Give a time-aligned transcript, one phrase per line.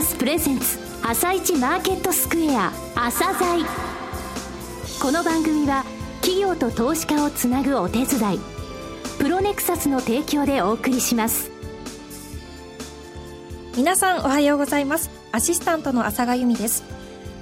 [0.00, 3.66] サスプレゼンツ朝一マーケットスクエア朝鮮。
[4.98, 5.84] この番組は
[6.22, 8.40] 企業と投資家をつなぐお手伝い
[9.18, 11.50] プロネクサスの提供でお送りします。
[13.76, 15.10] 皆さんおはようございます。
[15.32, 16.82] アシスタントの浅賀由美です。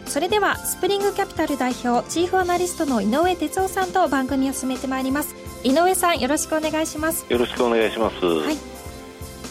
[0.07, 5.37] それではスプリングキャピタル代表チーフアナリストの井上哲夫さんと番組を進めてまいります。
[5.63, 7.25] 井上さんよろしくお願いします。
[7.29, 8.17] よろしくお願いします。
[8.17, 8.79] はい。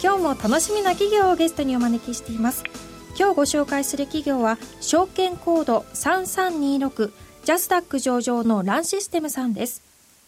[0.03, 2.63] 今日も楽しみな企業をゲストにお招きしています
[3.19, 7.11] 今日ご紹介する企業は証券コード3326
[7.45, 9.81] ジャスダック上場のランシステムさんです。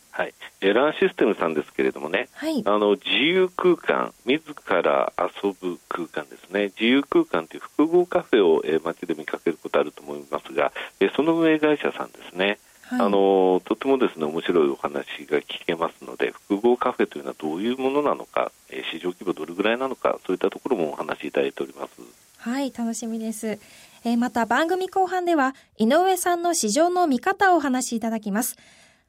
[0.10, 22.29] はい、エランシステムさんですけれどもね、はい、あの自由空間、自ら遊ぶ空間ですね、自由空間という複合カフェを、えー、街で見かけることあると思いますが、えー、その運営会社さんですね、はい、あのとてもですね面白いお話が聞けますので、複合カフェというのはどういうものなのか、えー、市場規模どれぐらいなのか、そういったところもお話しいただいております。
[22.42, 23.60] はい、楽しみです。
[24.06, 28.56] えー、また番組後半では、井上さんの市場の見方をお話しいただきます。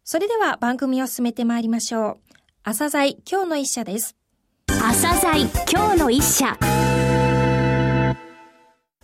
[0.03, 2.17] それでは番組を進めてまいりましょう。
[2.65, 4.17] 朝鮮今日の一社です。
[4.67, 6.59] 朝鮮今日の一社。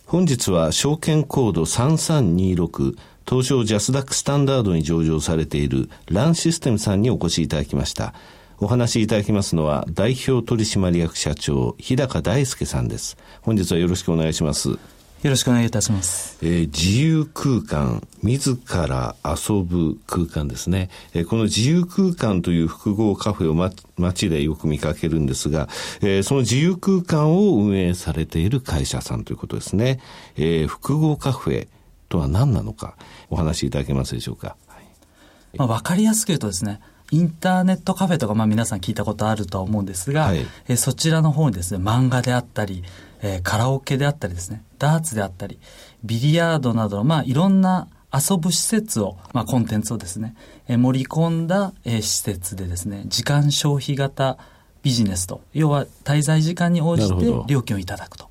[0.07, 2.97] 本日は証券コード3326
[3.29, 8.13] 東証ジャスダックスタンダードに上場されているランシステムさんにお越しいただきました。
[8.59, 13.19] お話しいただきますのは代表取締役社長日高大輔さんです。
[13.43, 14.71] 本日はよろしくお願いします。
[14.71, 14.79] よ
[15.25, 16.39] ろしくお願いいたします。
[16.41, 20.89] えー、自由空間、自ら遊ぶ空間ですね。
[21.13, 25.69] えー、この自由空間という複合カフェを、ま、街でよく見かけるんですが、
[26.01, 30.01] えー、その自由空間を運営されている会社さんということですね。
[30.37, 31.69] えー、複合カフェ
[32.09, 32.97] とは何なのか、
[33.29, 34.57] お話しいただけますでしょうか？
[34.69, 42.83] はい、まあ、わかりやすく言うとですね、インターネットカフェとか、まあ皆さん聞いたことあるとは思うんですが、はい、えそちらの方にですね、漫画であったり、
[43.23, 45.59] えー、カラオケであったりですね、ダーツであったり、
[46.05, 50.35] ビリヤードなどの、まあ、いろんな遊ぶ施設を、まあ、コンテンツをですね、
[50.69, 54.39] えー、盛り込んだ、えー、施設でですね、時間消費型
[54.83, 57.15] ビジネスと、要は滞在時間に応じて
[57.47, 58.29] 料金をいただくと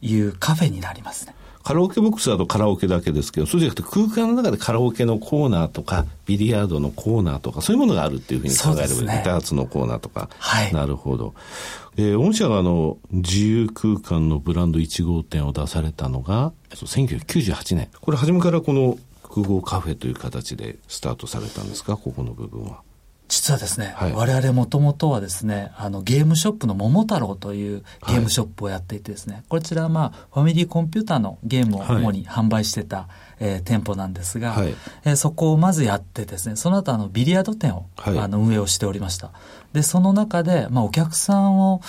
[0.00, 1.34] いうカフェになりますね。
[1.62, 10.28] カラオケボックスだとカラオケだけですけど、そうじゃなくて空間の中でカラオケのコーナーとか、ビリヤードのコーナーとか、そういうものがあるっていうふうに考えればいい、ね、ダーツのコーナーとか。
[10.38, 10.72] はい。
[10.72, 11.34] なるほど。
[11.96, 17.88] えー、御社があの、自由空間のブランド1号店を出されたのが、1998年。
[18.00, 22.80] これ初めからこの複合カフェという形でスタートされたんですか、ここの部分は。
[23.32, 33.06] 実はですね、はい、我々もともとはですね、あのゲームショップの桃太郎というゲームショップをやっていてですね、はい、こちらはまあファミリーコンピューターのゲームを主に販売してた、はい、
[33.40, 34.74] えー、店舗なんですが、はい、
[35.06, 39.30] えー、そこをまずやってですね、その後あのビリヤード店を、あの運営をしておりました。
[39.72, 41.80] で、その中で、まあお客さんを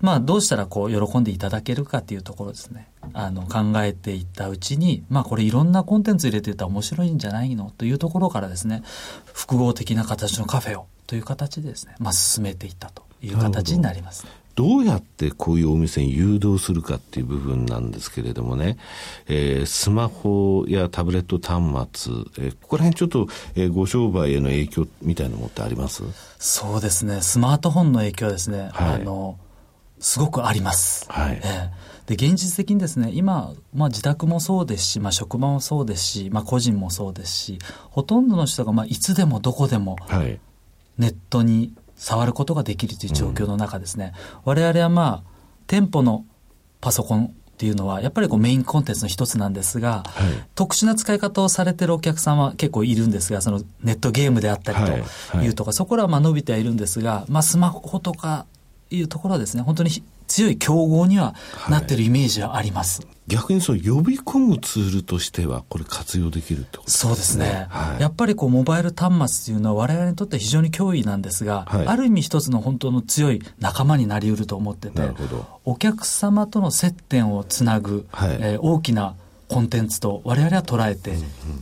[0.00, 2.88] まあ、どうしたらこう、喜んでいただけるかっていうところですね。
[3.12, 8.82] あの、考えていったうちに、まあ、これいろんなコンテンツ入れていったら面白いんじゃないのというところからですね、
[9.32, 14.30] 複合的な形のカフェをという形でですね、まあ、進めていったという形になります、ね。
[14.56, 18.78] どうやってこういうお店に誘導するかっていう部分なんですけれどもね、
[19.26, 22.12] えー、スマホやタブレット端末、
[22.44, 26.02] えー、ここら辺ちょっと、えー、ご商売への影響みたいなものってあります？
[26.38, 27.22] そうですね。
[27.22, 29.38] スマートフォンの影響はですね、はい、あの、
[30.00, 31.06] すごくあります。
[31.10, 31.40] はい。
[31.44, 37.58] えー、で、現実的にですね、今、まあ自宅もそうですし、まあ職場もそうですし、まあ個人もそうですし、
[37.90, 39.96] ほとんどの人がまあいつでもどこでも、
[40.98, 45.30] ネットに触ることができるという状況の中ですね、うん、我々はまあ、
[45.66, 46.24] 店舗の
[46.80, 47.30] パソコンっ
[47.60, 54.94] ていうのは、やっぱりこうメインコンテンツの一つなんですが、はい、特殊な使い方をされてるお客さんは結構いるんですが、そのネットゲームであったりとい。
[54.94, 55.02] うとか、
[55.36, 58.46] はいはい、そこらはまあ伸びてはいるんですが、まあスマホとか
[58.90, 59.90] いうところはですね、本当に
[60.26, 61.34] 強い競合には
[61.68, 63.02] なってるイメージはあります。
[63.02, 67.08] はい、逆にその呼び込むツールとしては、これ活用できるってことですね。
[67.08, 67.66] そうですね。
[67.68, 75.02] はい、やっぱりこう、モバイル端末っていうのは我々にとって非常に脅威なんですが、はい、ある意味一つの本当の強い仲間になり得ると思ってて、
[75.64, 79.14] お客様との接点をつなぐ、はい、えー、大きな
[79.48, 81.16] コンテンツと我々は捉えて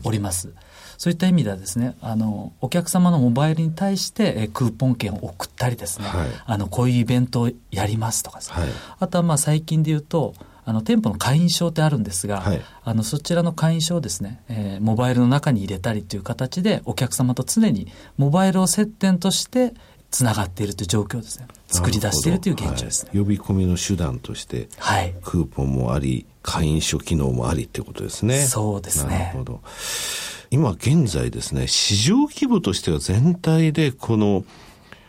[0.05, 0.49] おります。
[0.49, 0.59] うんうん
[0.99, 10.35] そういった意味ではですね、あの、お客様のモバイルに対して、えクーポン券を送ったりですね、はい、あの、こういうイベントをやりますとかですね、はい、あとはまあ最近で言うと、
[10.65, 17.87] あの、店舗の会員証ってあるんですが、はい、あの、そちらの会員証をですね、えー、モバイルの中に入れたりという形で、お客様と常に
[18.17, 19.75] モバイルを接点として、
[20.11, 21.47] つながっているという状況ですね。
[21.69, 28.39] 作り出しているという現状ですね、はい、呼び込みの手段として、はい、クーポンもあり、会員証機能もありっていうことですね。
[28.47, 29.19] そうですね。
[29.19, 29.61] なるほど。
[30.51, 34.45] 今現在ですね、市場規模としては全体でこの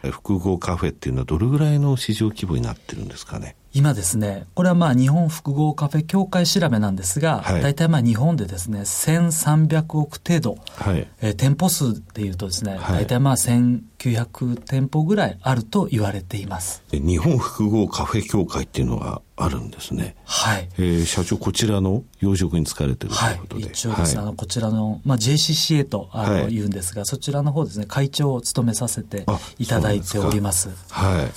[0.03, 3.55] 複合カフェっていうのはどれぐらいの市場規模になってるんですかね？
[3.71, 16.83] 今ですね、これはまあ日本複合カフェ協会調べなんですが、はい、大体まあ日本でですね、1300億程度、はい、えー、店舗数でいうとですね、はい、大体まあ1900店舗ぐらいあると言われています。
[16.91, 20.15] 日本複合カフェ協会っていうのがあるんですね。
[20.25, 20.67] はい。
[20.79, 23.63] えー、社長、こちらの養殖に使われてるということで。
[23.65, 29.25] はい、一応ですね、はい、あの、こちらの、まあ、JCCA とあの、はい、言うんですが、そちらの方ですね、会長を務めさせて
[29.59, 30.69] いただいております。
[30.89, 31.31] はい。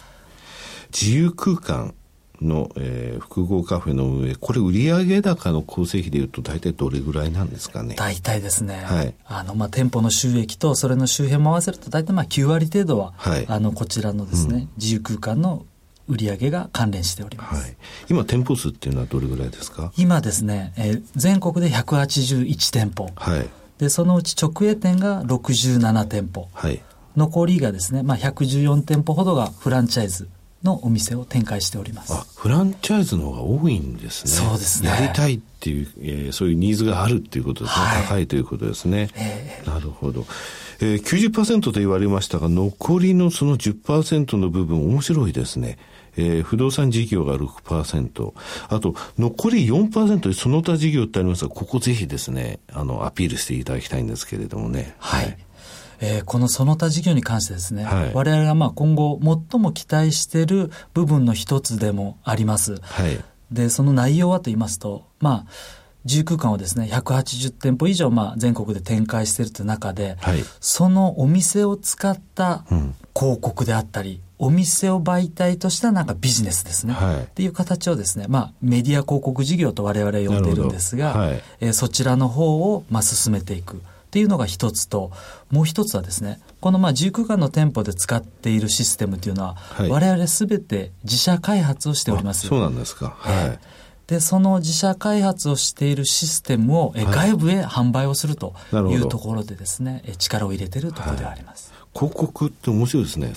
[0.92, 1.94] 自由空間
[2.42, 7.94] の、えー、複合カフェの運営、これ売上高の構成比でいうと大体どれぐらいなんですかね？
[7.96, 15.64] 大体ですね、はい、あの、まあ、店舗の収益とそれの周辺も合わせると大体まあ9割程度は、はい、あの、こちらのですね、うん、自由空間の
[16.08, 17.76] 売上が関連しております、はい、
[18.10, 19.92] 今店舗数っていうのはどれぐらいですか？
[19.96, 23.48] 今ですね、えー、全国で181店舗、はい、
[23.78, 26.82] でそのうち直営店が67店舗、はい、
[27.16, 30.28] 残りがですね、まあ、114店舗ほどがフランチャイズ
[30.62, 32.12] のお店を展開しております。
[32.36, 34.30] フランチャイズの方が多いんですね。
[34.30, 34.90] そうですね。
[34.90, 37.84] やりたいっていう、えー、そういうニーズがあるっていうことですね。
[37.84, 39.08] はい、高いということですね。
[39.14, 40.26] えー、なるほど。
[40.80, 45.78] えー、90%と言われましたが、残りのその10%の部分、面白いですね。
[46.16, 48.32] えー、不動産事業が6%、
[48.68, 54.94] あと残り4%その他事業ってありますが、ここぜひですね、あの、アピールしていただきたいんですけれどもね。
[54.98, 55.38] はい、はい
[56.02, 59.18] えー、このその他事業に関してですね、はい、我々がまあ今後
[59.50, 62.80] 最も期待している部分の一つでもあります。
[62.80, 63.18] はい、
[63.52, 65.52] で、その内容はと言いますと、まあ、
[66.04, 72.64] 自由空間をですね、180店舗以上、まあ、全国で展開しているという中で、はい、そのお店を使った
[73.14, 83.80] 広告であったり、うん、お店を媒体としたなんかビジネスですね、はい、っていう形をですね、まあ、メディア広告事業と我々呼んでいるんですが、はい、えー、そちらの方を、まあ、進めていく。
[84.12, 85.10] っていうのが一つと、
[85.50, 92.46] もう一つはですね、このまあ自由空間の店舗で使っているシステムというのは、はい、我々すべて自社開発をしております。
[92.46, 93.16] そうなんですか。
[93.16, 93.58] はい。
[94.08, 101.98] で、その自社開発をしているシステムを、え外部へ販売をするというところでですね、え力を入れているところではあります、はい。
[101.98, 103.32] 広告って面白いですね。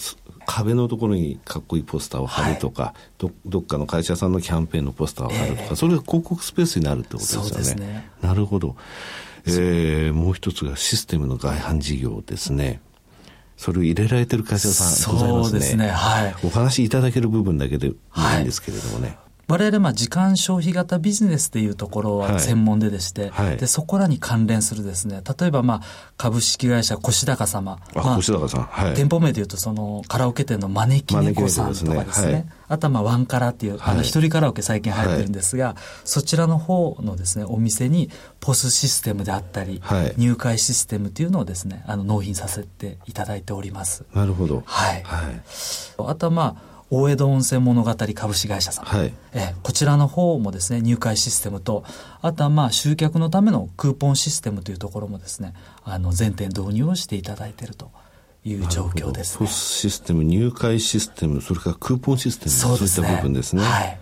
[0.46, 7.86] 壁のところにかっこいいポスターを貼るとか、はい、どどっかの会社さんのキャンペーンのポスターを貼るとか、えー、それが広告スペースになるってことですよね。
[7.86, 8.10] ね。
[8.22, 8.76] なるほど。
[9.48, 12.82] えー、もう一つがシステムの外販事業ですね。
[13.58, 15.50] それを入れられてる会社さんございますね。
[15.52, 15.88] そうですね。
[15.90, 16.36] はい。
[16.44, 19.08] お話いただける部分だけでないんですけれどもね。
[19.08, 25.82] はい我々、まあ、時間消費型ビジネスっていうところは専門ででして、はいはい、で、そこらに関連するですね、例えば、まあ、
[26.18, 27.80] 株式会社越高様。
[27.94, 28.64] あ、まあ、越高さん。
[28.64, 28.94] はい。
[28.96, 32.28] 店舗名でいうと、その、カラオケ店の招き猫さんとかですね。
[32.28, 38.10] ねはい、あとは、まあ、ワンカラっていう、あの、一人カラオケ最近入ってるんですが、そちらの方のですね、お店に、
[38.40, 39.82] ポスシステムであったり、
[40.18, 44.06] 入会システムっていうのをですね、あの、納品させていただいております。
[44.14, 44.64] なるほど。
[44.66, 45.04] はい。
[45.04, 45.42] はい。
[45.98, 51.84] あとは、まあ、大江戸温泉物語株式会社さん、はい、えこちらの方もですね入会システムと
[52.22, 55.54] あとはまあ集客のためのクーポンシステムというところもですね
[55.84, 57.92] あの全店導入をしていただいていると
[58.46, 59.48] いう状況ですね。
[59.48, 63.64] システム入会システムそれからクーポンシステムそう、ね,、いった部分ですね。
[63.64, 64.00] はい。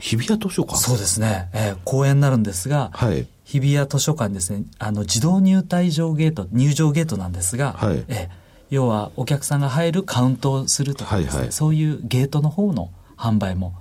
[0.00, 0.76] 日比谷図書館。
[0.76, 13.74] そうですね、えー、公園になるんですが、はい、日比谷図書館ですねあの自動入退場ゲート入場ゲートなんですが、はい、えー要はお客さんが入るカウントをするとかですね、はいはい、そういうゲートの方の販売も。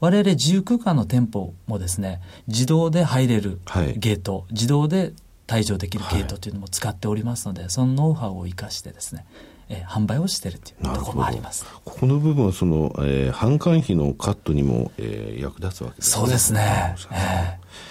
[0.00, 3.60] 我々自由空間の店舗もですね自動で入れる
[3.96, 5.12] ゲート、はい、自動で
[5.46, 9.26] 退場できるゲートというのも使っておりますので、はい、そのノウハウを生かしてですね
[9.72, 11.64] えー、販売をしているというところもあります。
[11.84, 16.20] ここの部分はその、えー、販管費のカットにも、えー、役立つわけですね。
[16.22, 16.96] そうですね。
[17.12, 17.89] えー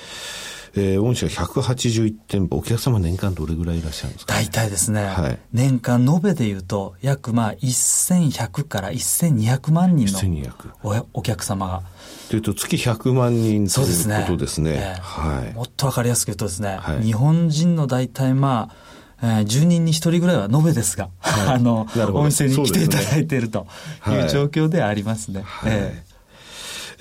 [0.76, 11.84] えー、御社181店舗、お客様年間どれぐらいいらっしゃるんですか、ね、大体ですね、はい、年間延べでいうと、約まあ1100から1200万人のおお客様が。
[12.30, 14.26] というと、月100万人ということですね。
[14.48, 14.72] すね。
[14.76, 18.76] えー、はい、もっとわかりやすく言うとですね、はい、日本人の大体まあ、
[19.22, 23.68] えー、10人に1人ぐらいは延べですが、はい、 あの、お店に来ていただいていると
[24.08, 25.42] いう状況でありますね。
[25.44, 26.09] はい、えー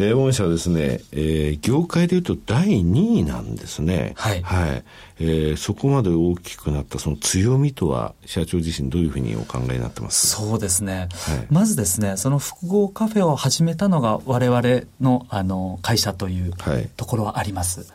[0.01, 4.13] えー、御社ですね、えー、業界でいうと第2位なんですね。
[4.17, 4.43] はい。
[4.43, 4.85] はい。
[5.19, 10.29] えー、そこまで大きくなったその強みとは、社長自身どういうふうにお考えになってます？
[10.29, 11.09] そうですね。
[11.27, 14.63] はい、まずですね、その複合カフェを始めたのが我々
[15.01, 16.53] の、あの、会社という
[16.97, 17.81] ところはあります。
[17.81, 17.89] はい、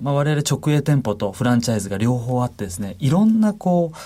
[0.00, 3.96] まあ、我々直営店舗とフランチャイズが両方あってですね、いろんなこう、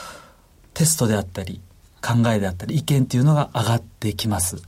[0.73, 1.61] テストであったり、
[2.03, 4.63] 考えであったり意見っていうのが上がってきます。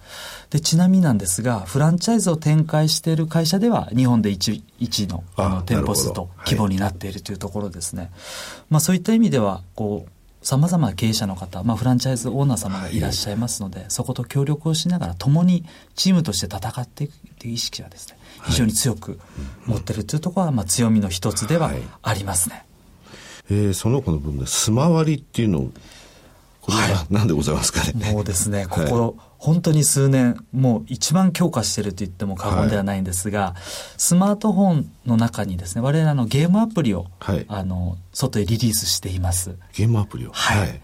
[0.50, 8.02] で、ちなみになんですが、フランチャイズを展開している会社では日本で 1, 1のあの店舗数と規模になっているというところですね。
[8.02, 8.10] はい、
[8.70, 10.10] まあそういった意味では、こう、
[10.44, 15.64] さまざまな経営者の方、まあ、フランチャイズオーナー様がいらっしゃいますので、はい、そこと協力をしながら共に
[15.94, 19.18] チームとして戦っていくという意識はですね非常に強く
[19.64, 21.72] 持ってるというところは、まあ、強みの一つでは
[22.02, 22.56] ありますね。
[22.56, 22.64] はい、
[23.48, 25.70] えー、その子の分で、スマ割りっていうのを
[26.64, 28.11] これは何でございますかね。
[28.11, 33.61] もうですね、ここ、はい、本当に数年、もう一番強化していると言っても過言ではないんですが、はい、
[33.99, 39.56] スマートフォンの中にですね、我々のゲームアプリを、はい、あの、外へリリースしています。
[39.75, 40.30] ゲームアプリを？
[40.33, 40.80] はい。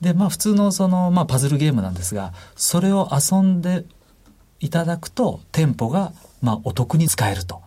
[0.00, 3.84] で、まあ普通のその、まあパズルゲームなんですが、それを遊んで
[4.60, 7.60] いただくと、店舗が、まあお得に使えると。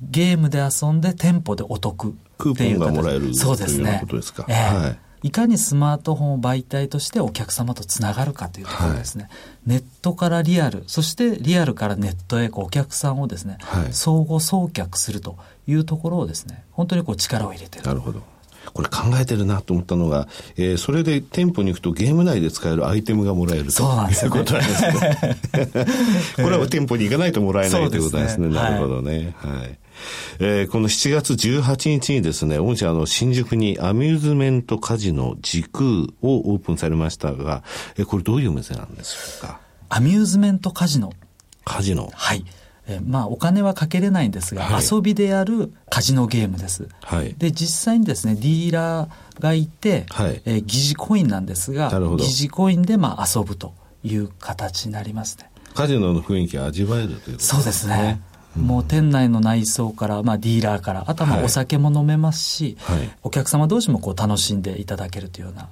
[0.00, 2.24] ゲームで遊んで店舗でお得っていう。
[2.38, 3.84] クーポンがもらえるそうですね。
[3.84, 4.44] ということですか。
[4.48, 9.32] えー、はいいかにスマートフォンを媒体としてお客様とつながるかというところですね、はい、
[9.66, 15.36] ネットからリアルそしてリアルからネットへこうお客さんをですね、はい、相互送客すると
[15.66, 17.84] いうところをですね本当にこう力を入れてる。
[17.84, 18.22] なるほど。
[18.74, 25.36] これ考えてるなと思ったのが、えー、それで店舗に行くとゲーム内で使えるアイテムがもらえるということなんですね。
[26.36, 28.48] これは店舗に行かないともらえないということですね。
[28.48, 29.34] なるほどね。
[29.38, 29.78] はい、はい
[30.38, 35.84] えー、この7月18日にですね、御社の新宿にアミューズメントカジノ時空
[36.22, 37.62] をオープンされましたが、
[37.96, 39.60] えー、これどういうお店なんでしょうか？
[39.88, 41.12] アミューズメントカジノ。
[41.64, 42.44] カジノはい。
[42.88, 46.88] えー、まあお金はかけれないんですが、はい、遊びでやるカジノゲームです。
[47.02, 55.48] はい、で実際にですねディーラーがいて、はい、えー、疑似コインなんですが疑似コインでまあ遊ぶという形になりますね。
[55.74, 57.56] カジノの雰囲気味わえるということですね。
[57.56, 58.20] そうですね。
[58.56, 65.68] もう店内の内装から、まあ、ディーラーから、あとはお酒も飲めますし、はいはい、お客様同士もこう楽しんでいただけるというような。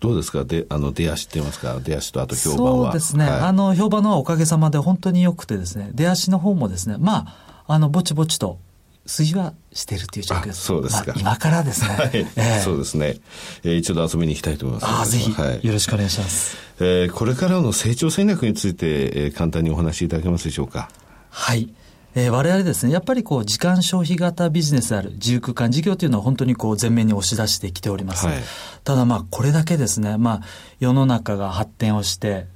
[0.00, 0.44] どうですか？
[0.44, 1.78] で、あの、出足って言いますか？
[1.82, 2.84] 出足とあと評判は。
[2.86, 3.24] そうですね。
[3.24, 7.36] はい、あの、評判のはおかげさまで本当に良くてですね、出足の方もですね、ま
[7.66, 8.58] あ、あの、ぼちぼちと、
[9.06, 10.62] 推移はしているという状況です。
[10.62, 11.94] そうですか、まあ、今からですね。
[11.94, 13.16] はい、えー、そうですね。
[13.62, 14.90] えー、一度遊びに行きたいと思います。
[14.90, 16.56] ああ、ぜひ、はい、よろしくお願いします。
[16.80, 20.88] えー、これからの成長戦略について、えー、簡単にお話しいただけますでしょうか？
[21.28, 21.68] はい。
[22.14, 28.26] えー、我々ですね、やっぱりこう、時間消費型ビジネスである自由空間事業というのは本当にこう、前面に押し出してきております。
[28.26, 28.36] はい、
[28.84, 30.40] ただまあ、これだけですね、まあ、
[30.78, 32.46] 世の中が発展をして、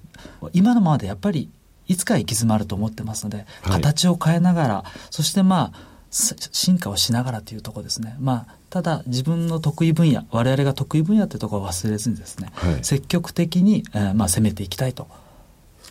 [0.53, 1.51] 今のままでやっぱり、
[1.89, 8.17] いつか行き詰まると思ってますので、形を変えながら、そしてまあ、進化をしながらというところですね。
[8.21, 15.09] まあ、ただ自分の得意分野、我々が得意分野というところを忘れずにですね、はい、積極的に、えー、まあ攻めていきたいと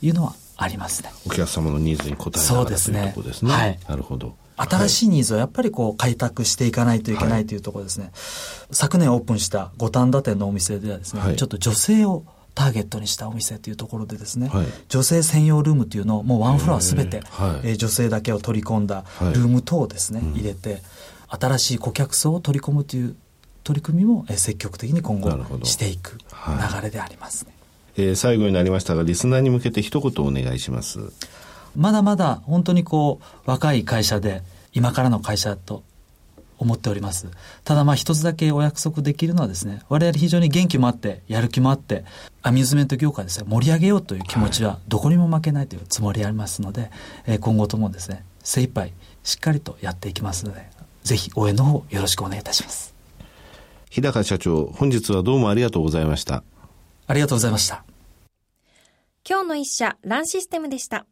[0.01, 1.11] いうのはありますね。
[1.25, 3.51] お客様のニーズに応えながらというところですね。
[3.51, 3.79] はい。
[3.87, 4.35] なるほど。
[4.57, 8.05] 新しいニーズをやっぱりこう開拓していかないといけないというところですね。
[8.05, 8.13] はい、
[8.71, 17.21] 昨年オープンした五反田店のお店ではですね、はい、ちょっと女性をターゲットにしたお店というところでですね、はい、女性専用ルームというのをもうワンフロアすべて、
[17.63, 20.81] えー、女性だけを取り込んだルーム等をですね、入れて、
[21.27, 23.15] 新しい顧客層を取り込むという
[23.63, 25.29] 取り組みも積極的に今後
[25.63, 27.56] していく流れでありますね。
[27.97, 30.99] えー、最後になりましたが、リスナーに向けて一言お願いします。
[31.75, 35.83] まだまだ本当にこう、若い会社で、今からの会社と
[36.59, 37.27] 思っております。
[37.63, 42.05] ただまあ一つだけお約束できるのはですね、我々非常に元気もあって、やる気もあって、
[42.41, 46.91] アミューズメント業界ですね、盛り上げようという気持ちはどこにも負けないというつもりありますので、
[47.25, 50.69] えー、今後ともですね、精一杯しっかりとやっていきますので、
[51.03, 52.93] ぜひ応援の方よろしくお願いいたします。
[53.89, 56.43] 日高社長、本日はどうもありがとうございました。
[57.07, 57.86] ありがとうございました。
[59.29, 61.05] 今日の一社、ランシステムでした。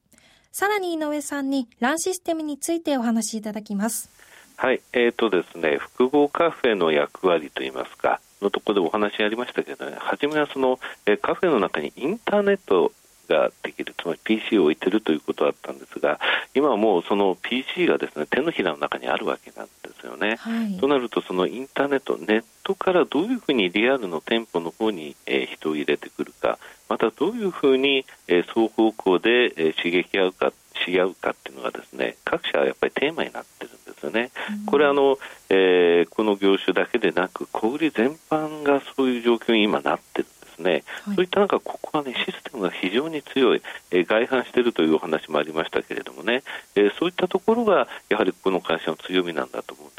[0.53, 4.09] さらに井上さんにランシステムについてお話しいただきます。
[4.55, 12.93] はい、えーとですね、複合カフェの役割といいますか、のところでお話ありましたけどね、初めはその、えカフェの中にインターネット
[13.27, 16.21] ができる、つまり PC を置いてるということだったんですが、
[16.53, 19.67] 今はもうその PC がですね手のひらの中にあるわけなん
[20.05, 20.35] ですよね。
[20.37, 30.53] はい、となると、そのインターネット、ネットからどういうふうにリアルの店舗の方に、えー、人を入れてくるか、またどういうふうに、えー、双方向で、えー、刺激合うか、
[30.85, 34.31] し合うかっていうのがですね、各社はやっぱりテーマになってるんですよね。
[34.65, 35.17] これあの、
[35.49, 40.83] えー、この業種だけでなく、小売全般がそういう状況に今なってるんですね。
[41.05, 46.43] はい、そういった中、ここはね、システムが非常に強い、えー、外反しているというお話もありましたけれどもね、
[46.75, 49.94] えー、そういったところが、やはりこの会社の強みなんだと思う。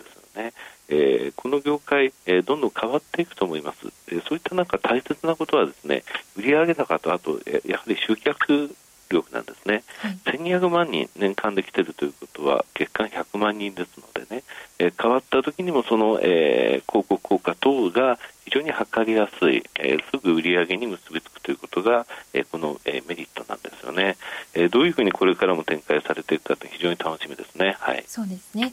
[0.89, 6.05] えー、この業界、えー、どんどん変わっていくと思います、えー、そういった中、大切なことはですね
[6.37, 8.71] 売上高と、あと、えー、やはり集客
[9.09, 14.43] 力なんですね、はい、1200万人年間で来てるということは月間100万人ですのでね、
[14.79, 24.17] えー、変わった時にもその、えー、広告効果等が非常に測りやすい、えー、すぐ売り上げに結びつくということが、えー、この、えー、メリットなんですよね、
[24.55, 27.77] えー、どういうふうにこれからも展開されていくかって非常に楽しみですね。
[27.79, 28.05] はい。
[28.07, 28.73] そうですね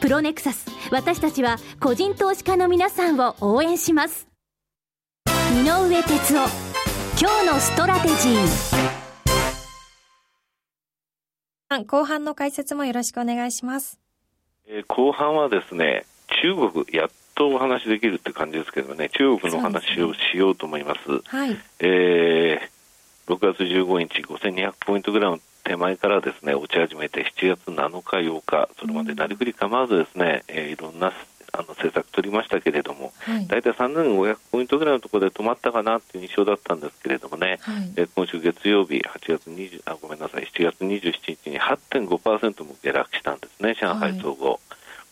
[0.00, 4.28] プロネクサス私たちは個人投資家の皆さんを応援します
[5.52, 6.70] 井上哲夫
[7.20, 8.80] 今日のストラテジー
[11.86, 14.00] 後半の解説もよろしくお願いします。
[14.66, 16.04] えー、後半はですね、
[16.42, 21.02] 中国、やっとお話できるって感じですけどね、中国の話をしようと思います。
[21.04, 21.56] すね、はい。
[21.80, 31.12] えー、6月15日、5200ポイントぐらいの手前からですね、落ち始めて、7月7日、8日、それまでなりふり構わずですね、えー、いろんな
[31.52, 33.12] あの政策取りましたけれども、
[33.46, 44.50] 大体3500ポイントぐらいのところで止まったかなという印象だったんですけれどもね、はい、え今週月曜日、8月20あごめんなさい、7月27日に8.5%も下落したんですね、上海総合。
[44.50, 44.58] はい、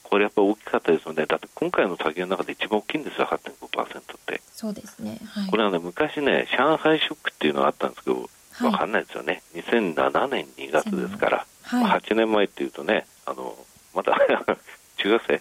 [0.02, 4.40] これやっぱ大きかったですので、だって今回の下げの中で一番大きいんですよ、8.5%って。
[4.52, 5.20] そうですね。
[5.24, 8.28] はい、これはね、昔ね、上海ショックっていうのがあったんですけど、
[8.64, 9.42] わかんないですよね。
[9.54, 13.54] 2007年2月ですから、はい、8年前っていうとね、あの、
[13.94, 14.18] まだ
[14.96, 15.40] 中学生？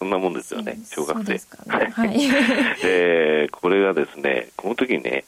[0.00, 1.34] そんなもんですよね、小学生。
[1.34, 1.40] ね、
[1.92, 2.18] はい、
[2.80, 5.24] で、これがですね、この時にね、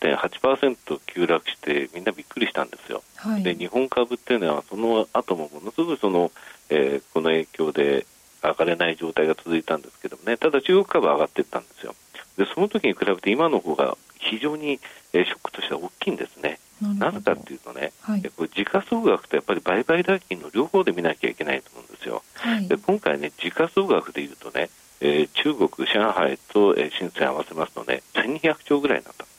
[0.00, 3.04] 8.8%急落して、みんなびっくりしたんですよ。
[3.14, 6.32] はい、で、日本株っていうのは、その後もものすごいその、
[6.68, 8.06] えー、この影響で
[8.42, 11.94] 上がれない状態が続いたんですけどもね、ただ中国株は上がっていったんですよ。
[12.36, 14.80] で、その時に比べて今の方が非常に、
[15.12, 16.57] えー、ショックとしては大きいんですね。
[16.80, 22.22] なぜかっていうとね、はい、これ時価総額とやっぱり売買代金の両方で見なきゃいけないと思うんですよ。
[22.34, 24.70] はい、で今回ね、時価総額でいうとね、
[25.00, 29.32] えー、中国、上海と、えー、深セン合わせますとね、1200兆ぐらいになったんで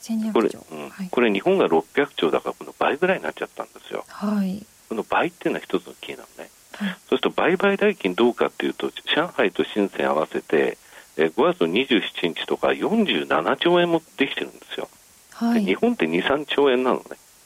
[0.00, 0.32] すね。
[0.32, 4.04] これ、うんはい、これ日本が600兆だからこの倍ぐらいになっちゃったんですよ。
[4.08, 6.50] はい、この倍っていうのは一つのキーなのね。
[6.74, 10.78] はい、そうすると売買代金どうかっていうと、上海と深セン合わせて、
[11.16, 14.88] えー、5月の27日とか47兆円もできてるんですよ。
[15.42, 17.04] はい、日本って2、3兆円なのね。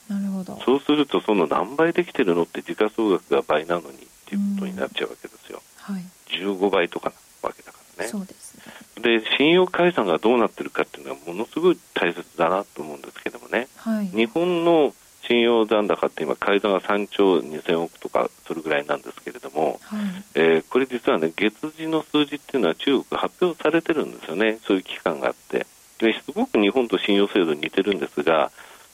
[0.09, 0.59] なるほど。
[0.63, 5.61] そうすると、その何倍できてるのって時価総額が倍なのにっていうことになっちゃうわけですよ。
[5.77, 7.15] はい、15倍とかな
[7.49, 8.09] わけだからね。
[8.09, 8.63] そうですね。
[9.01, 14.93] で信用解散がどうなってるかっていうのはものすごい大切だなと思うんですけどもね、はい、日本の
[15.27, 19.99] 信用残高って今、改ざんが3兆2000億とかそれぐらいなんですけれども、はい、
[20.35, 25.67] えー、これ実はね、月次の数字っていうのは中国発表されてるんですよね、そういう期間があって。
[25.99, 28.51] ですごく日本と信用制度に似てるんですが、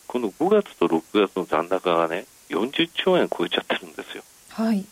[0.07, 4.23] この5月と6月の残高がね、40兆円超えちゃってるんですよ。
[4.49, 4.85] はい。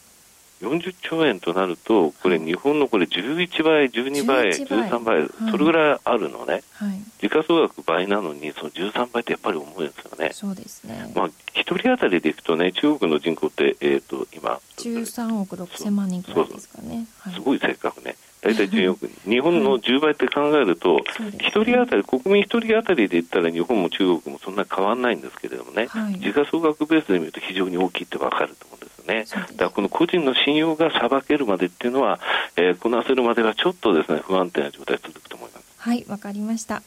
[0.61, 10.29] 40兆円となると、これ、日本のこれ11倍、12倍、13倍、それぐらいあるのね、はい、時価総額倍なのに、その13倍ってやっぱり重いですよね。
[10.33, 11.11] そうですね。
[11.15, 11.31] まあ、1
[11.63, 17.07] 人当たりでいくとね、中国の人口って、えっ、ー、と、今、13億6千万人ぐらいですかね。
[17.19, 18.15] はい、すごい正確ね。
[18.41, 29.25] 大体14億人、日本の10倍って考えると、1人当たり、国民1人当たりで言ったら、日本も中国もそんなに変わらないんですけれどもね、はい、時価総額ベースで見ると非常に大きいって分かると思うんですよね。
[29.51, 32.19] だからこの個人の信用がさばけるまでっていうのは、
[32.55, 35.65] えー、こなせるまではちょっとですね、不安定な状態続くと思います。
[35.77, 36.81] はい、わかりました。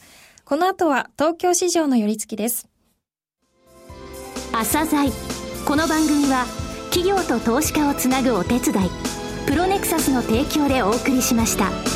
[0.45, 2.69] この後は東京市場の寄り付きです。
[4.53, 5.11] 朝鮮
[5.67, 6.47] この番組は
[6.91, 9.04] 企業と投資家をつなぐお手伝い
[9.47, 11.94] プロネクサスの提供でお送りしました。